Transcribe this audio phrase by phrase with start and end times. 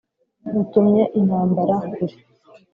[0.61, 2.15] utumye intambara kure.